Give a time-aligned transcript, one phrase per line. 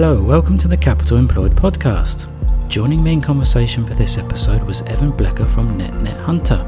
[0.00, 2.28] Hello, welcome to the Capital Employed podcast.
[2.68, 6.64] Joining me in conversation for this episode was Evan Bleker from NetNet Hunter.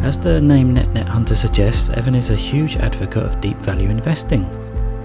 [0.00, 4.48] As the name NetNet Hunter suggests, Evan is a huge advocate of deep value investing.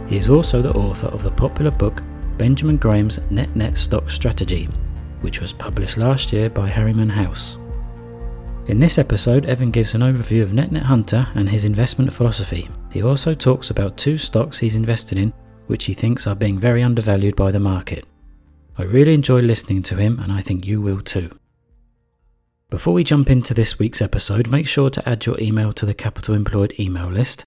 [0.07, 2.03] He is also the author of the popular book
[2.37, 4.65] Benjamin Graham's NetNet Stock Strategy,
[5.21, 7.57] which was published last year by Harriman House.
[8.67, 12.69] In this episode, Evan gives an overview of NetNet Hunter and his investment philosophy.
[12.91, 15.33] He also talks about two stocks he's invested in
[15.67, 18.05] which he thinks are being very undervalued by the market.
[18.77, 21.37] I really enjoy listening to him, and I think you will too.
[22.69, 25.93] Before we jump into this week's episode, make sure to add your email to the
[25.93, 27.45] Capital Employed email list.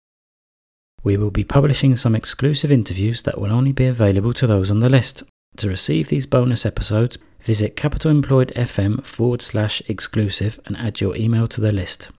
[1.03, 4.81] We will be publishing some exclusive interviews that will only be available to those on
[4.81, 5.23] the list.
[5.57, 11.61] To receive these bonus episodes, visit capitalemployed.fm forward slash exclusive and add your email to
[11.61, 12.11] the list.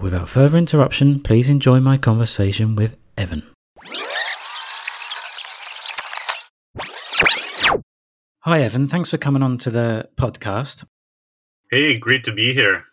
[0.00, 3.44] Without further interruption, please enjoy my conversation with Evan.
[8.46, 8.86] Hi, Evan.
[8.86, 10.86] Thanks for coming on to the podcast.
[11.68, 12.84] Hey, great to be here.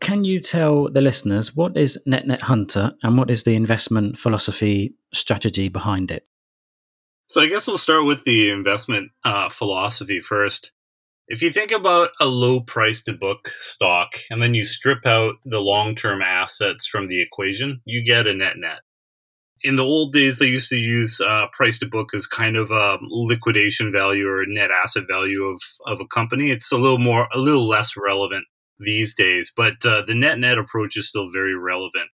[0.00, 4.94] Can you tell the listeners what is NetNet Hunter and what is the investment philosophy
[5.12, 6.26] strategy behind it?
[7.26, 10.72] So, I guess we'll start with the investment uh, philosophy first.
[11.28, 15.34] If you think about a low price to book stock and then you strip out
[15.44, 18.80] the long term assets from the equation, you get a net net
[19.64, 22.70] in the old days, they used to use uh, price to book as kind of
[22.70, 26.50] a liquidation value or net asset value of, of a company.
[26.50, 28.44] It's a little more, a little less relevant
[28.78, 32.10] these days, but uh, the net net approach is still very relevant.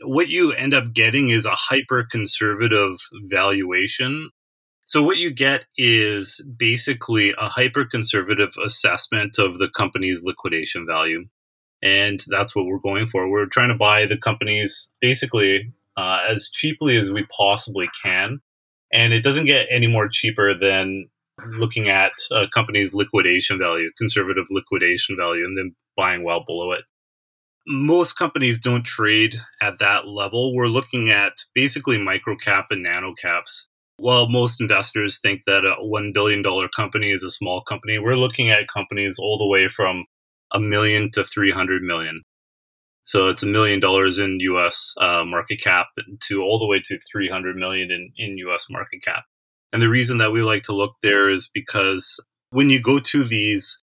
[0.00, 4.30] What you end up getting is a hyper conservative valuation.
[4.84, 11.26] So, what you get is basically a hyper conservative assessment of the company's liquidation value.
[11.82, 13.28] And that's what we're going for.
[13.28, 18.40] We're trying to buy the company's basically uh, as cheaply as we possibly can.
[18.92, 21.08] And it doesn't get any more cheaper than
[21.50, 26.84] looking at a company's liquidation value, conservative liquidation value, and then buying well below it.
[27.66, 30.54] Most companies don't trade at that level.
[30.54, 33.66] We're looking at basically micro cap and nano caps.
[33.98, 36.44] While most investors think that a $1 billion
[36.74, 40.06] company is a small company, we're looking at companies all the way from
[40.54, 42.22] a million to 300 million.
[43.08, 44.94] So it's a million dollars in U.S.
[45.00, 45.86] Uh, market cap
[46.24, 48.66] to all the way to 300 million in, in U.S.
[48.68, 49.24] market cap.
[49.72, 52.20] And the reason that we like to look there is because
[52.50, 53.82] when you go to these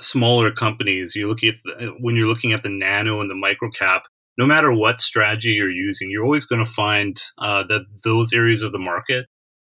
[0.00, 3.70] smaller companies, you look at the, when you're looking at the nano and the micro
[3.70, 4.04] cap.
[4.38, 8.62] No matter what strategy you're using, you're always going to find uh, that those areas
[8.62, 9.26] of the market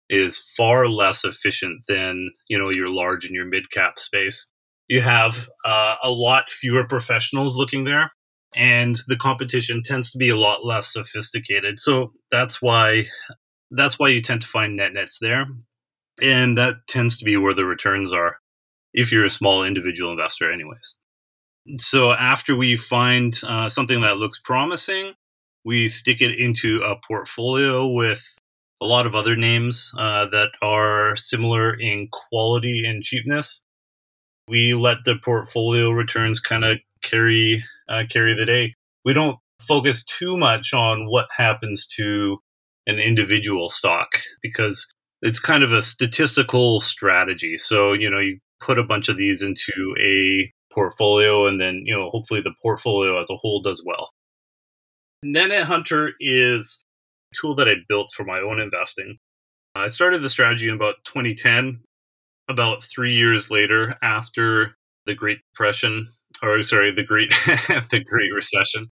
[0.08, 4.50] is far less efficient than you know your large and your mid cap space.
[4.88, 8.10] You have uh, a lot fewer professionals looking there,
[8.56, 11.78] and the competition tends to be a lot less sophisticated.
[11.78, 13.06] So that's why
[13.70, 15.46] that's why you tend to find net nets there,
[16.22, 18.38] and that tends to be where the returns are
[18.94, 20.98] if you're a small individual investor, anyways.
[21.78, 25.14] So after we find uh, something that looks promising,
[25.64, 28.38] we stick it into a portfolio with
[28.80, 33.64] a lot of other names uh, that are similar in quality and cheapness.
[34.48, 38.74] We let the portfolio returns kind of carry uh, carry the day.
[39.04, 42.38] We don't focus too much on what happens to
[42.86, 44.86] an individual stock because
[45.22, 47.58] it's kind of a statistical strategy.
[47.58, 51.96] So, you know, you put a bunch of these into a portfolio and then, you
[51.96, 54.10] know, hopefully the portfolio as a whole does well.
[55.24, 56.84] NetNet Hunter is
[57.32, 59.18] a tool that I built for my own investing.
[59.74, 61.80] I started the strategy in about 2010.
[62.48, 66.06] About three years later, after the Great Depression
[66.42, 67.30] or sorry, the Great
[67.90, 68.90] the Great Recession.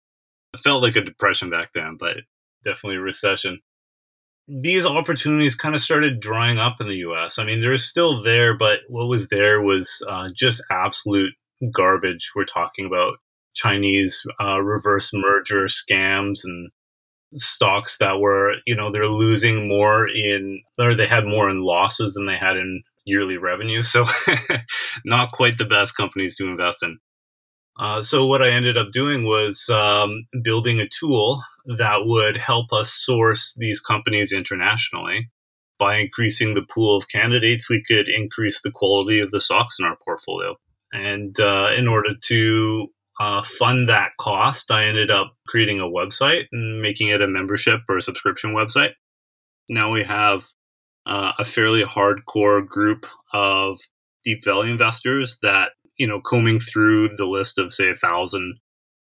[0.53, 2.17] It felt like a depression back then, but
[2.63, 3.59] definitely a recession.
[4.47, 7.39] These opportunities kind of started drying up in the U.S.
[7.39, 11.33] I mean, they're still there, but what was there was uh, just absolute
[11.73, 12.31] garbage.
[12.35, 13.17] We're talking about
[13.53, 16.69] Chinese uh, reverse merger scams and
[17.33, 22.13] stocks that were, you know, they're losing more in, or they had more in losses
[22.13, 23.83] than they had in yearly revenue.
[23.83, 24.05] So,
[25.05, 26.99] not quite the best companies to invest in.
[27.81, 32.71] Uh, so what I ended up doing was um, building a tool that would help
[32.71, 35.31] us source these companies internationally.
[35.79, 39.85] By increasing the pool of candidates, we could increase the quality of the stocks in
[39.85, 40.57] our portfolio.
[40.93, 42.87] And uh, in order to
[43.19, 47.79] uh, fund that cost, I ended up creating a website and making it a membership
[47.89, 48.91] or a subscription website.
[49.69, 50.43] Now we have
[51.07, 53.79] uh, a fairly hardcore group of
[54.23, 58.59] deep value investors that you know, combing through the list of say a thousand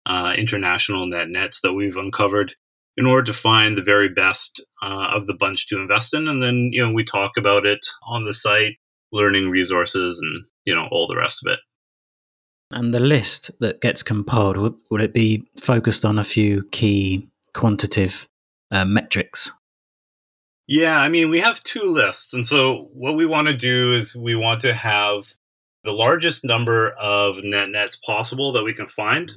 [0.07, 2.55] uh, international net nets that we've uncovered,
[2.97, 6.29] in order to find the very best uh, of the bunch to invest in.
[6.29, 8.77] And then, you know, we talk about it on the site,
[9.13, 11.59] learning resources and, you know, all the rest of it.
[12.71, 17.29] And the list that gets compiled, would, would it be focused on a few key
[17.53, 18.27] quantitative
[18.71, 19.53] uh, metrics?
[20.67, 22.35] Yeah, I mean, we have two lists.
[22.35, 25.35] And so what we want to do is we want to have
[25.87, 29.33] the largest number of net nets possible that we can find.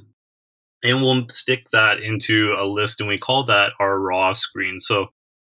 [0.82, 4.78] And we'll stick that into a list and we call that our raw screen.
[4.78, 5.06] So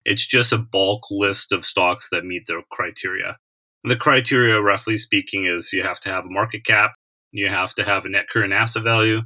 [0.05, 3.37] it's just a bulk list of stocks that meet the criteria.
[3.83, 6.91] And the criteria, roughly speaking, is you have to have a market cap,
[7.31, 9.21] you have to have a net current asset value,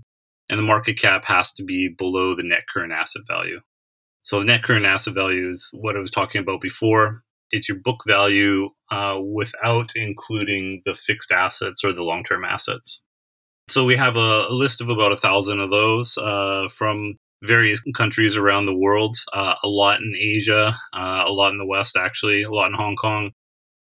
[0.50, 3.62] and the market cap has to be below the net current asset value.
[4.22, 7.24] So the net current asset value is what I was talking about before
[7.54, 13.04] it's your book value uh, without including the fixed assets or the long term assets.
[13.70, 17.82] So we have a, a, list of about a thousand of those uh, from various
[17.96, 21.96] countries around the world, uh, a lot in Asia, uh, a lot in the West,
[21.96, 23.32] actually, a lot in Hong Kong.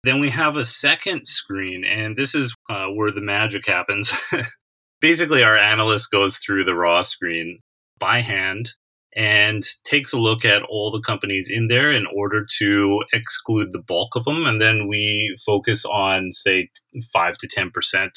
[0.03, 4.13] Then we have a second screen, and this is uh, where the magic happens.
[5.01, 7.61] Basically, our analyst goes through the raw screen
[7.99, 8.75] by hand
[9.15, 13.83] and takes a look at all the companies in there in order to exclude the
[13.83, 14.47] bulk of them.
[14.47, 16.71] And then we focus on, say,
[17.13, 18.11] 5 to 10%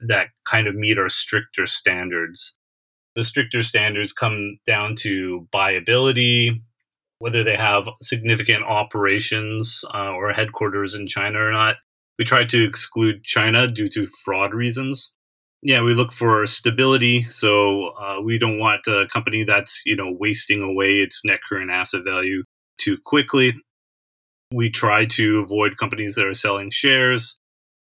[0.00, 2.56] that kind of meet our stricter standards.
[3.14, 6.60] The stricter standards come down to buyability,
[7.18, 11.76] whether they have significant operations uh, or headquarters in China or not.
[12.18, 15.14] We try to exclude China due to fraud reasons
[15.62, 17.28] yeah, we look for stability.
[17.28, 21.70] So uh, we don't want a company that's you know wasting away its net current
[21.70, 22.42] asset value
[22.78, 23.54] too quickly.
[24.52, 27.38] We try to avoid companies that are selling shares.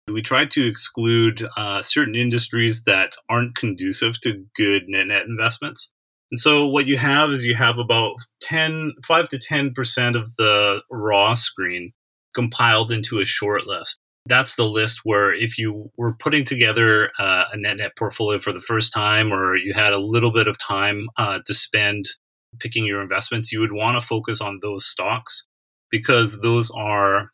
[0.09, 5.93] We try to exclude uh, certain industries that aren't conducive to good net net investments.
[6.31, 10.83] And so what you have is you have about 10, 5 to 10% of the
[10.91, 11.93] raw screen
[12.35, 17.45] compiled into a short list that's the list where if you were putting together uh,
[17.53, 20.59] a net net portfolio for the first time or you had a little bit of
[20.59, 22.07] time uh, to spend
[22.59, 25.47] picking your investments you would want to focus on those stocks
[25.91, 27.31] because those are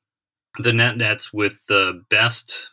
[0.58, 2.70] the net nets with the best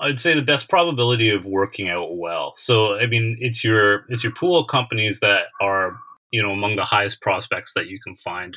[0.00, 2.54] i'd say the best probability of working out well.
[2.56, 5.96] So i mean it's your it's your pool of companies that are
[6.30, 8.56] you know among the highest prospects that you can find.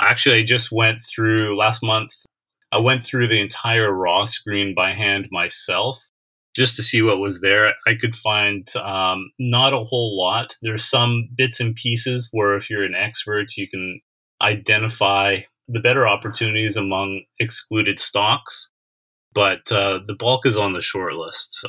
[0.00, 2.12] Actually i just went through last month
[2.72, 6.08] I went through the entire raw screen by hand myself
[6.54, 7.74] just to see what was there.
[7.86, 10.54] I could find um, not a whole lot.
[10.62, 14.00] There's some bits and pieces where, if you're an expert, you can
[14.42, 18.70] identify the better opportunities among excluded stocks,
[19.32, 21.54] but uh, the bulk is on the short list.
[21.54, 21.68] So,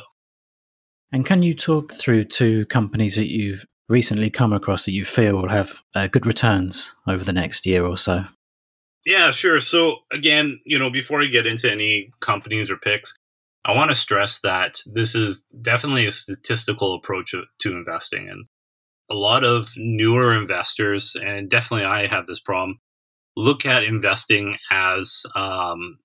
[1.12, 5.36] and can you talk through two companies that you've recently come across that you feel
[5.36, 8.24] will have uh, good returns over the next year or so?
[9.04, 9.60] Yeah, sure.
[9.60, 13.14] So again, you know, before I get into any companies or picks,
[13.64, 18.28] I want to stress that this is definitely a statistical approach to investing.
[18.28, 18.46] And
[19.10, 22.78] a lot of newer investors, and definitely I have this problem,
[23.36, 25.98] look at investing as um,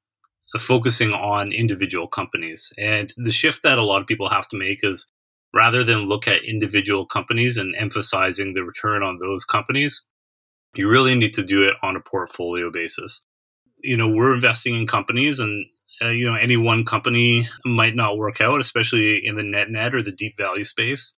[0.58, 2.74] focusing on individual companies.
[2.78, 5.12] And the shift that a lot of people have to make is
[5.54, 10.06] rather than look at individual companies and emphasizing the return on those companies,
[10.78, 13.26] you really need to do it on a portfolio basis.
[13.80, 15.66] You know, we're investing in companies and
[16.02, 19.96] uh, you know any one company might not work out especially in the net net
[19.96, 21.14] or the deep value space.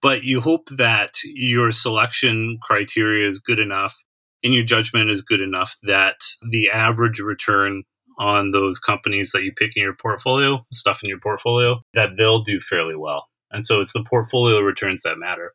[0.00, 3.96] But you hope that your selection criteria is good enough
[4.44, 6.16] and your judgment is good enough that
[6.50, 7.82] the average return
[8.18, 12.42] on those companies that you pick in your portfolio stuff in your portfolio that they'll
[12.42, 13.28] do fairly well.
[13.50, 15.54] And so it's the portfolio returns that matter.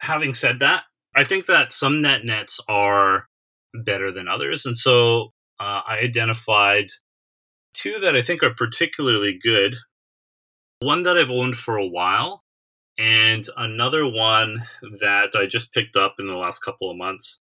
[0.00, 0.84] Having said that
[1.20, 3.26] I think that some net nets are
[3.74, 4.64] better than others.
[4.64, 6.86] And so uh, I identified
[7.74, 9.76] two that I think are particularly good.
[10.78, 12.42] One that I've owned for a while,
[12.96, 14.62] and another one
[15.00, 17.38] that I just picked up in the last couple of months.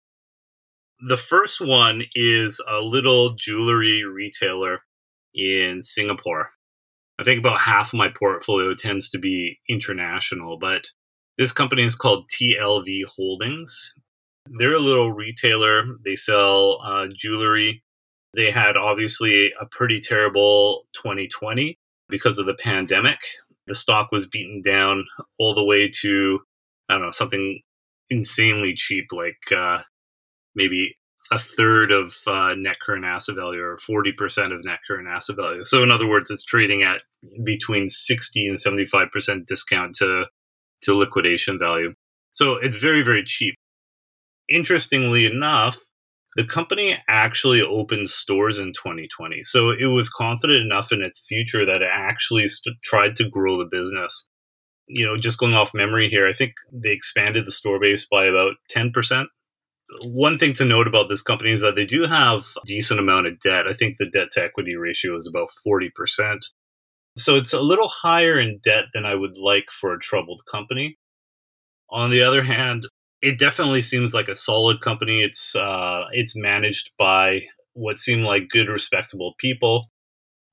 [1.07, 4.79] The first one is a little jewelry retailer
[5.33, 6.49] in Singapore.
[7.17, 10.87] I think about half of my portfolio tends to be international, but
[11.39, 13.93] this company is called TLV Holdings.
[14.59, 15.83] They're a little retailer.
[16.03, 17.81] They sell uh, jewelry.
[18.35, 21.79] They had obviously a pretty terrible 2020
[22.09, 23.19] because of the pandemic.
[23.67, 25.05] The stock was beaten down
[25.39, 26.41] all the way to,
[26.89, 27.61] I don't know, something
[28.09, 29.83] insanely cheap, like uh,
[30.55, 30.97] maybe
[31.31, 35.63] a third of uh, net current asset value or 40% of net current asset value.
[35.63, 37.01] So, in other words, it's trading at
[37.45, 40.25] between 60 and 75% discount to
[40.83, 41.93] to liquidation value.
[42.31, 43.55] So it's very, very cheap.
[44.49, 45.79] interestingly enough,
[46.35, 49.43] the company actually opened stores in 2020.
[49.43, 53.55] So it was confident enough in its future that it actually st- tried to grow
[53.55, 54.29] the business.
[54.87, 58.25] You know, just going off memory here, I think they expanded the store base by
[58.25, 59.25] about 10%.
[60.05, 63.27] One thing to note about this company is that they do have a decent amount
[63.27, 63.67] of debt.
[63.67, 66.39] I think the debt to equity ratio is about 40%.
[67.17, 70.97] So it's a little higher in debt than I would like for a troubled company.
[71.89, 72.83] On the other hand,
[73.21, 75.21] it definitely seems like a solid company.
[75.21, 77.41] It's uh, it's managed by
[77.73, 79.89] what seem like good, respectable people,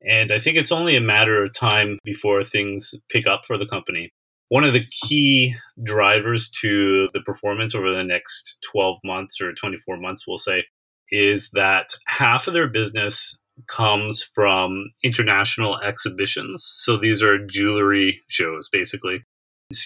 [0.02, 3.66] and I think it's only a matter of time before things pick up for the
[3.66, 4.10] company.
[4.48, 9.96] One of the key drivers to the performance over the next 12 months or 24
[9.96, 10.64] months, we'll say,
[11.10, 16.64] is that half of their business comes from international exhibitions.
[16.78, 19.24] So these are jewelry shows, basically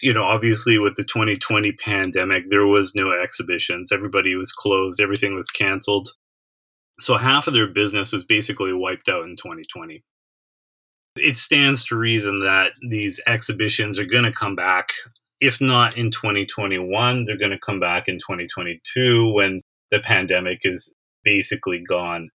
[0.02, 3.90] you know, obviously with the 2020 pandemic, there was no exhibitions.
[3.92, 5.00] Everybody was closed.
[5.00, 6.10] Everything was canceled.
[7.00, 10.04] So half of their business was basically wiped out in 2020.
[11.16, 14.90] It stands to reason that these exhibitions are going to come back.
[15.40, 20.94] If not in 2021, they're going to come back in 2022 when the pandemic is
[21.24, 22.28] basically gone.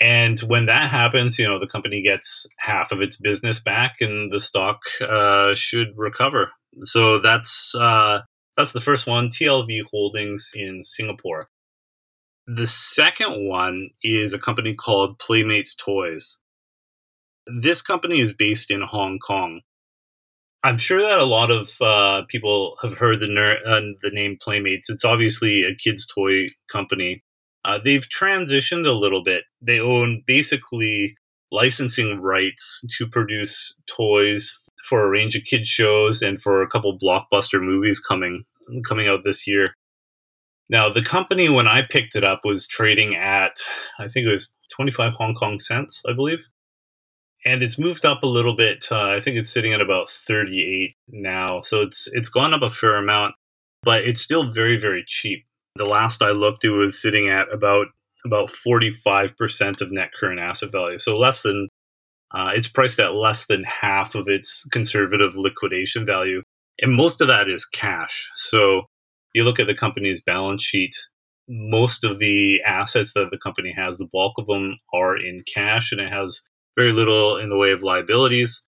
[0.00, 4.32] And when that happens, you know, the company gets half of its business back and
[4.32, 6.52] the stock uh, should recover.
[6.84, 8.20] So that's uh,
[8.56, 11.48] that's the first one, TLV Holdings in Singapore.
[12.46, 16.40] The second one is a company called Playmates Toys.
[17.46, 19.60] This company is based in Hong Kong.
[20.62, 24.36] I'm sure that a lot of uh, people have heard the, ner- uh, the name
[24.40, 24.90] Playmates.
[24.90, 27.22] It's obviously a kids' toy company
[27.64, 29.44] uh, they've transitioned a little bit.
[29.60, 31.16] They own basically
[31.52, 36.98] licensing rights to produce toys for a range of kids shows and for a couple
[36.98, 38.44] blockbuster movies coming
[38.86, 39.74] coming out this year.
[40.68, 43.56] Now, the company when I picked it up was trading at
[43.98, 46.48] I think it was 25 Hong Kong cents, I believe.
[47.44, 48.86] And it's moved up a little bit.
[48.90, 51.62] Uh, I think it's sitting at about 38 now.
[51.62, 53.34] So it's it's gone up a fair amount,
[53.82, 55.44] but it's still very very cheap.
[55.76, 57.88] The last I looked, it was sitting at about
[58.24, 60.98] about 45% of net current asset value.
[60.98, 61.68] So less than,
[62.34, 66.42] uh, it's priced at less than half of its conservative liquidation value.
[66.80, 68.30] And most of that is cash.
[68.34, 68.82] So
[69.34, 70.94] you look at the company's balance sheet,
[71.48, 75.92] most of the assets that the company has, the bulk of them are in cash
[75.92, 76.42] and it has
[76.76, 78.66] very little in the way of liabilities.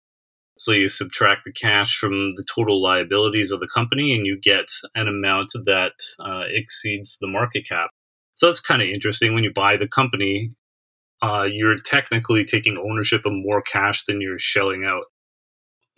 [0.62, 4.66] So you subtract the cash from the total liabilities of the company and you get
[4.94, 7.90] an amount that uh, exceeds the market cap.
[8.36, 9.34] So that's kind of interesting.
[9.34, 10.54] When you buy the company,
[11.20, 15.06] uh, you're technically taking ownership of more cash than you're shelling out.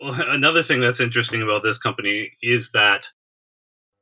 [0.00, 3.08] Another thing that's interesting about this company is that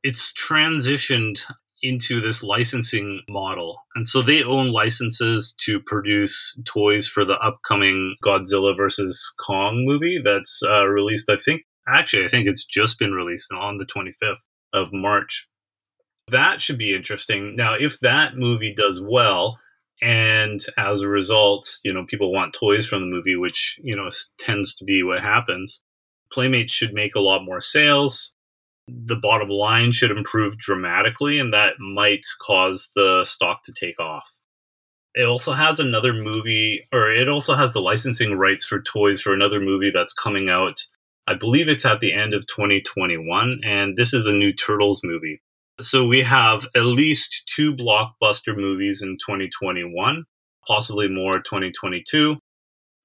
[0.04, 1.40] it's transitioned
[1.83, 3.83] into this licensing model.
[3.95, 10.21] And so they own licenses to produce toys for the upcoming Godzilla versus Kong movie
[10.25, 14.45] that's uh, released, I think, actually, I think it's just been released on the 25th
[14.73, 15.49] of March.
[16.31, 17.57] That should be interesting.
[17.57, 19.59] Now, if that movie does well,
[20.01, 24.09] and as a result, you know, people want toys from the movie, which, you know,
[24.39, 25.85] tends to be what happens.
[26.33, 28.35] Playmates should make a lot more sales
[28.89, 34.33] the bottom line should improve dramatically, and that might cause the stock to take off.
[35.15, 39.33] It also has another movie, or it also has the licensing rights for toys for
[39.33, 40.81] another movie that's coming out.
[41.27, 45.41] I believe it's at the end of 2021, and this is a new Turtles movie.
[45.81, 50.25] So we have at least two blockbuster movies in 2021,
[50.67, 52.39] possibly more 2022.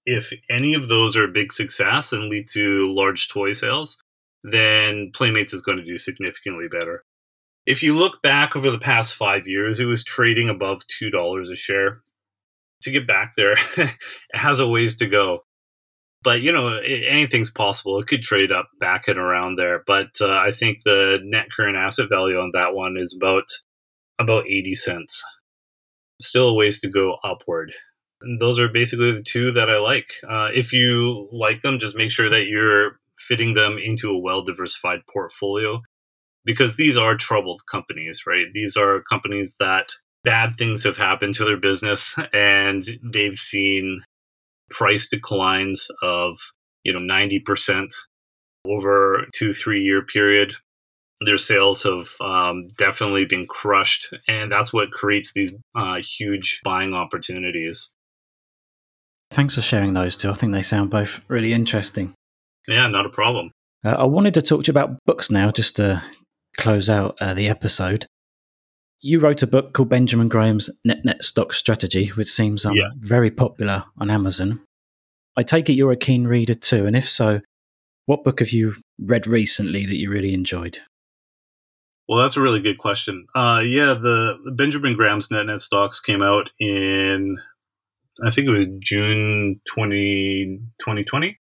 [0.06, 4.02] If any of those are a big success and lead to large toy sales,
[4.44, 7.04] then Playmates is going to do significantly better.
[7.66, 11.56] If you look back over the past five years, it was trading above $2 a
[11.56, 12.02] share.
[12.84, 13.98] To get back there, it
[14.34, 15.40] has a ways to go.
[16.24, 18.00] But, you know, anything's possible.
[18.00, 19.84] It could trade up back and around there.
[19.86, 23.46] But uh, I think the net current asset value on that one is about
[24.20, 25.24] about 80 cents.
[26.22, 27.74] Still a ways to go upward.
[28.22, 30.12] And those are basically the two that I like.
[30.28, 34.42] Uh, if you like them, just make sure that you're fitting them into a well
[34.42, 35.82] diversified portfolio
[36.46, 38.48] because these are troubled companies, right?
[38.54, 39.90] These are companies that
[40.24, 44.02] bad things have happened to their business and they've seen
[44.70, 46.38] price declines of,
[46.84, 47.94] you know, 90%
[48.66, 50.54] over two, three year period.
[51.22, 56.94] Their sales have um, definitely been crushed, and that's what creates these uh, huge buying
[56.94, 57.92] opportunities.
[59.32, 60.30] Thanks for sharing those two.
[60.30, 62.14] I think they sound both really interesting.
[62.68, 63.52] Yeah, not a problem.
[63.86, 66.04] Uh, I wanted to talk to you about books now, just to
[66.58, 68.06] close out uh, the episode.
[69.00, 73.00] You wrote a book called Benjamin Graham's Net Net Stock Strategy, which seems um, Yes.
[73.04, 74.62] very popular on Amazon.
[75.38, 77.42] I take it you're a keen reader too, and if so,
[78.08, 80.80] what book have you read recently that you really enjoyed?
[82.10, 83.28] Well, that's a really good question.
[83.36, 87.38] Uh, yeah, the Benjamin Graham's Net Net Stocks came out in,
[88.26, 91.38] I think it was June 20, 2020.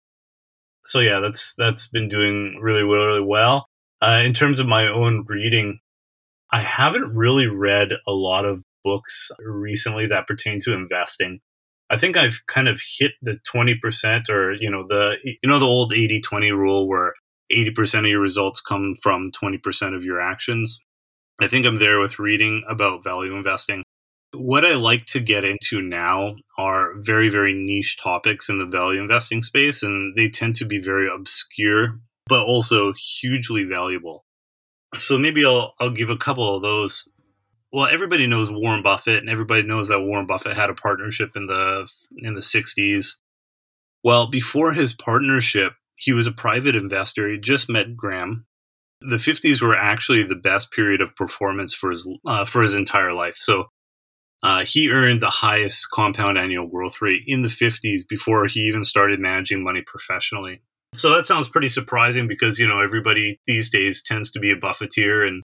[0.87, 3.67] So yeah, that's that's been doing really really well.
[4.01, 5.79] Uh, in terms of my own reading,
[6.51, 11.39] I haven't really read a lot of books recently that pertain to investing.
[11.89, 15.65] I think I've kind of hit the 20% or, you know, the, you know, the
[15.65, 17.13] old 80 20 rule where
[17.51, 20.83] 80% of your results come from 20% of your actions.
[21.39, 23.83] I think I'm there with reading about value investing.
[24.33, 28.99] What I like to get into now are very, very niche topics in the value
[28.99, 34.25] investing space, and they tend to be very obscure, but also hugely valuable.
[34.95, 37.07] So maybe I'll, I'll give a couple of those.
[37.71, 41.47] Well, everybody knows Warren Buffett, and everybody knows that Warren Buffett had a partnership in
[41.47, 43.15] the in the 60s.
[44.03, 47.29] Well, before his partnership, he was a private investor.
[47.29, 48.45] He just met Graham.
[49.01, 53.13] The 50s were actually the best period of performance for his uh, for his entire
[53.13, 53.35] life.
[53.35, 53.65] So
[54.43, 58.83] uh, he earned the highest compound annual growth rate in the 50s before he even
[58.83, 60.61] started managing money professionally.
[60.93, 64.55] So that sounds pretty surprising because you know everybody these days tends to be a
[64.55, 65.43] Buffetteer and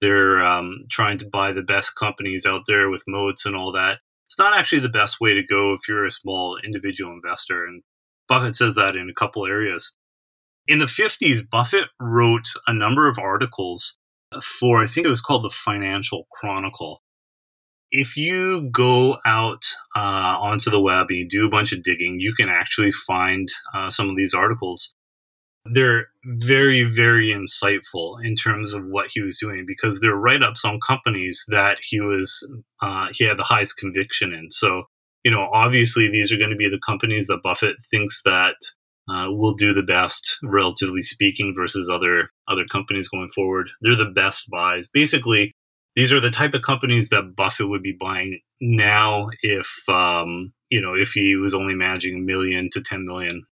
[0.00, 3.98] they're um, trying to buy the best companies out there with moats and all that.
[4.26, 7.82] It's not actually the best way to go if you're a small individual investor, and
[8.28, 9.96] Buffett says that in a couple areas.
[10.66, 13.98] In the 50s, Buffett wrote a number of articles
[14.40, 17.02] for, I think it was called the Financial Chronicle.
[17.90, 19.64] If you go out
[19.96, 23.48] uh, onto the web and you do a bunch of digging, you can actually find
[23.74, 24.94] uh, some of these articles.
[25.64, 30.64] They're very, very insightful in terms of what he was doing because they're write ups
[30.64, 32.48] on companies that he was,
[32.80, 34.50] uh, he had the highest conviction in.
[34.50, 34.84] So,
[35.24, 38.54] you know, obviously these are going to be the companies that Buffett thinks that
[39.10, 43.70] uh, will do the best, relatively speaking, versus other other companies going forward.
[43.80, 44.88] They're the best buys.
[44.88, 45.52] Basically,
[46.00, 50.80] these are the type of companies that Buffett would be buying now if um, you
[50.80, 53.44] know if he was only managing a million to ten million.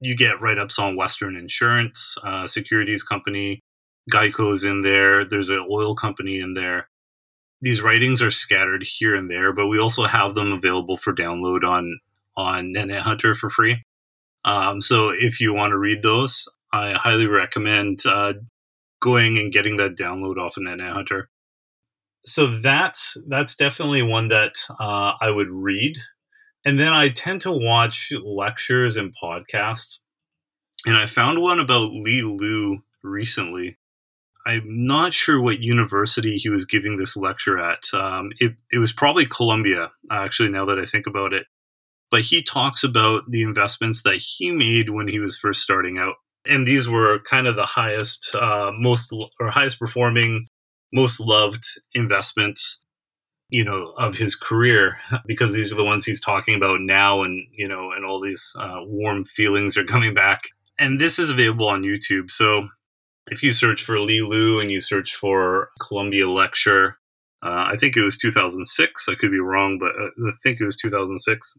[0.00, 3.62] You get write ups on Western Insurance, uh, securities company,
[4.10, 5.24] Geico's in there.
[5.24, 6.88] There's an oil company in there
[7.60, 11.64] these writings are scattered here and there, but we also have them available for download
[11.64, 12.00] on
[12.36, 13.82] on NetNet Hunter for free.
[14.44, 18.34] Um, so if you want to read those, I highly recommend uh,
[19.00, 21.28] going and getting that download off of NetNet Hunter.
[22.26, 25.96] So that's that's definitely one that uh, I would read,
[26.64, 30.00] and then I tend to watch lectures and podcasts.
[30.84, 33.78] And I found one about Li Lu recently.
[34.46, 37.82] I'm not sure what university he was giving this lecture at.
[37.92, 41.46] Um, it, it was probably Columbia, actually, now that I think about it.
[42.12, 46.14] But he talks about the investments that he made when he was first starting out.
[46.44, 50.44] And these were kind of the highest, uh, most, or highest performing,
[50.92, 52.84] most loved investments,
[53.48, 57.22] you know, of his career, because these are the ones he's talking about now.
[57.22, 60.42] And, you know, and all these uh, warm feelings are coming back.
[60.78, 62.30] And this is available on YouTube.
[62.30, 62.68] So
[63.28, 66.98] if you search for Li Lu and you search for Columbia lecture,
[67.42, 69.08] uh, I think it was 2006.
[69.08, 71.58] I could be wrong, but uh, I think it was 2006.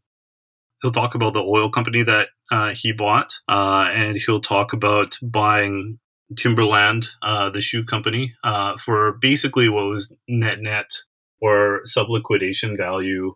[0.82, 5.18] He'll talk about the oil company that uh, he bought, uh, and he'll talk about
[5.24, 6.00] buying
[6.36, 10.92] Timberland, uh, the shoe company, uh, for basically what was net net
[11.42, 13.34] or sub liquidation value.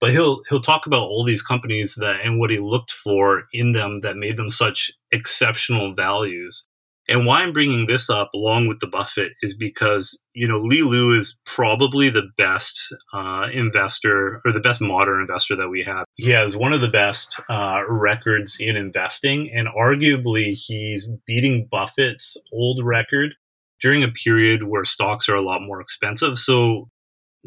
[0.00, 3.72] But he'll he'll talk about all these companies that and what he looked for in
[3.72, 6.66] them that made them such exceptional values.
[7.10, 10.82] And why I'm bringing this up along with the Buffett is because, you know, Li
[10.82, 16.04] Lu is probably the best uh, investor or the best modern investor that we have.
[16.14, 22.36] He has one of the best uh, records in investing, and arguably he's beating Buffett's
[22.52, 23.34] old record
[23.82, 26.38] during a period where stocks are a lot more expensive.
[26.38, 26.90] So,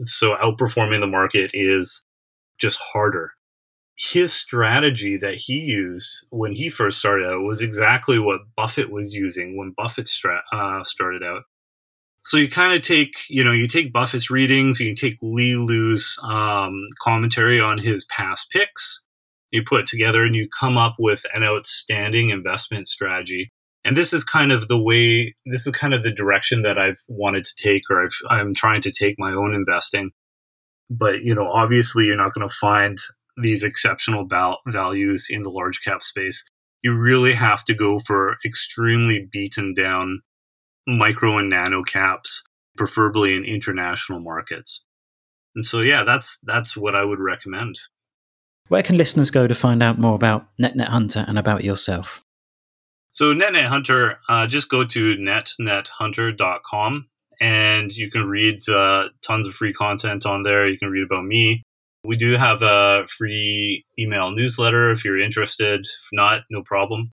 [0.04, 2.04] so outperforming the market is
[2.60, 3.32] just harder
[4.12, 9.14] his strategy that he used when he first started out was exactly what Buffett was
[9.14, 11.44] using when Buffett stra- uh, started out.
[12.26, 16.18] So you kind of take, you know, you take Buffett's readings, you take Li Lu's
[16.24, 19.04] um, commentary on his past picks,
[19.52, 23.52] you put together, and you come up with an outstanding investment strategy.
[23.86, 27.02] And this is kind of the way, this is kind of the direction that I've
[27.08, 30.12] wanted to take, or I've, I'm trying to take my own investing.
[30.90, 32.98] But you know, obviously, you're not going to find
[33.38, 36.44] these exceptional val- values in the large cap space,
[36.82, 40.22] you really have to go for extremely beaten down
[40.86, 42.44] micro and nano caps
[42.76, 44.86] preferably in international markets.
[45.56, 47.76] And so, yeah, that's that's what I would recommend.
[48.70, 52.24] Where can listeners go to find out more about NetNet Hunter and about yourself?
[53.12, 57.08] So, NetNet Hunter, uh, just go to netnethunter.com
[57.40, 60.68] and you can read uh, tons of free content on there.
[60.68, 61.64] You can read about me.
[62.06, 65.82] We do have a free email newsletter if you're interested.
[65.82, 67.12] If not, no problem.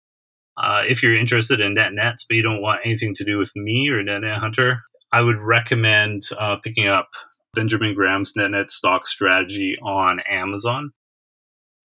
[0.56, 3.88] Uh, if you're interested in NetNets, but you don't want anything to do with me
[3.88, 7.08] or NetNet Hunter, I would recommend uh, picking up
[7.54, 10.90] Benjamin Graham's NetNet stock strategy on Amazon.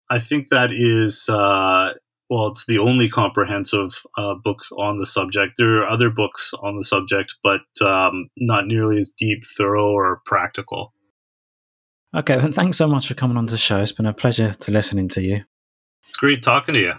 [0.09, 1.93] I think that is, uh,
[2.29, 5.53] well, it's the only comprehensive uh, book on the subject.
[5.57, 10.21] There are other books on the subject, but um, not nearly as deep, thorough, or
[10.25, 10.93] practical.
[12.15, 13.81] Okay, well, thanks so much for coming on the show.
[13.81, 15.43] It's been a pleasure to listening to you.
[16.05, 16.93] It's great talking to you.